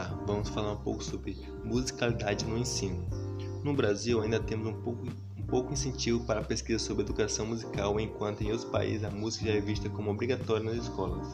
[0.00, 3.04] vamos falar um pouco sobre musicalidade no ensino.
[3.62, 5.06] No Brasil, ainda temos um pouco,
[5.38, 9.46] um pouco incentivo para a pesquisa sobre educação musical, enquanto em outros países a música
[9.46, 11.28] já é vista como obrigatória nas escolas.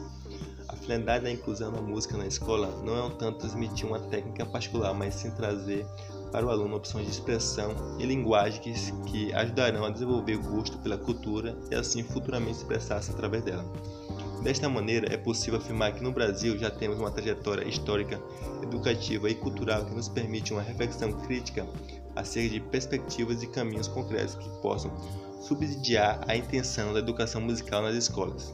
[0.67, 4.45] A finalidade da inclusão da música na escola não é um tanto transmitir uma técnica
[4.45, 5.85] particular, mas sim trazer
[6.31, 8.73] para o aluno opções de expressão e linguagem que,
[9.09, 13.65] que ajudarão a desenvolver o gosto pela cultura e assim futuramente expressar-se através dela.
[14.43, 18.21] Desta maneira, é possível afirmar que no Brasil já temos uma trajetória histórica,
[18.63, 21.67] educativa e cultural que nos permite uma reflexão crítica
[22.15, 24.91] acerca de perspectivas e caminhos concretos que possam
[25.41, 28.53] subsidiar a intenção da educação musical nas escolas.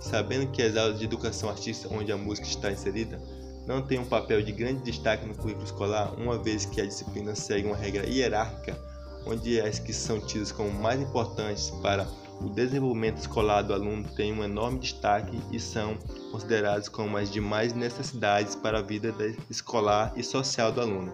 [0.00, 3.20] Sabendo que as aulas de educação artística onde a música está inserida
[3.66, 7.34] não têm um papel de grande destaque no currículo escolar, uma vez que a disciplina
[7.34, 8.78] segue uma regra hierárquica,
[9.26, 12.06] onde as que são tidas como mais importantes para
[12.40, 15.96] o desenvolvimento escolar do aluno tem um enorme destaque e são
[16.30, 19.14] considerados como as demais necessidades para a vida
[19.48, 21.12] escolar e social do aluno,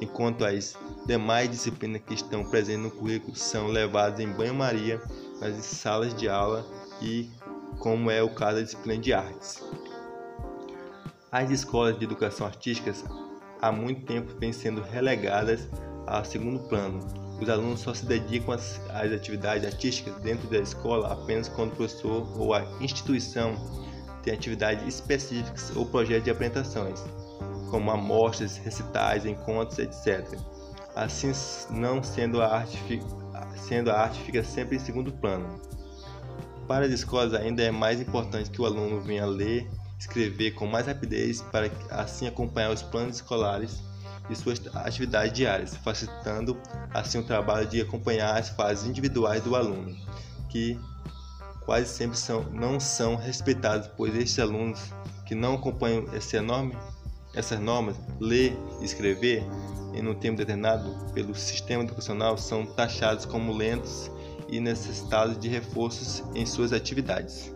[0.00, 5.00] enquanto as demais disciplinas que estão presentes no currículo são levadas em banho-maria
[5.40, 6.64] nas salas de aula
[7.02, 7.28] e
[7.78, 9.62] como é o caso da disciplina de artes.
[11.32, 12.92] As escolas de educação artística
[13.60, 15.68] há muito tempo vêm sendo relegadas
[16.06, 17.00] a segundo plano,
[17.40, 21.76] os alunos só se dedicam às, às atividades artísticas dentro da escola apenas quando o
[21.76, 23.54] professor ou a instituição
[24.22, 27.02] tem atividades específicas ou projetos de apresentações,
[27.70, 30.38] como amostras, recitais, encontros, etc.
[30.94, 31.32] Assim,
[31.70, 33.00] não sendo a arte,
[33.56, 35.60] sendo a arte fica sempre em segundo plano.
[36.68, 39.68] Para as escolas ainda é mais importante que o aluno venha ler,
[39.98, 43.82] escrever com mais rapidez para assim acompanhar os planos escolares
[44.30, 46.56] e suas atividades diárias, facilitando
[46.94, 49.94] assim o trabalho de acompanhar as fases individuais do aluno,
[50.48, 50.78] que
[51.60, 54.80] quase sempre são, não são respeitados, pois estes alunos
[55.26, 56.76] que não acompanham esse enorme,
[57.34, 59.44] essas normas, ler e escrever
[59.94, 64.10] em um tempo determinado pelo sistema educacional, são taxados como lentos
[64.48, 67.52] e necessitados de reforços em suas atividades.